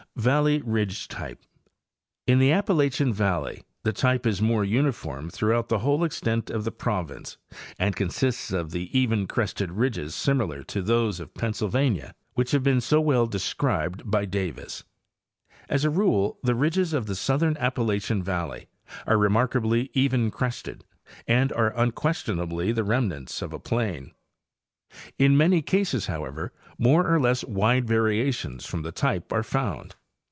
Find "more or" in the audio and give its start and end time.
26.77-27.19